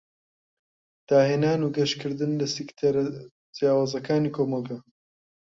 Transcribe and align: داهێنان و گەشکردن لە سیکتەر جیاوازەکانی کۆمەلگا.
داهێنان 1.09 1.59
و 1.63 1.73
گەشکردن 1.77 2.31
لە 2.39 2.47
سیکتەر 2.55 2.95
جیاوازەکانی 3.55 4.33
کۆمەلگا. 4.35 4.77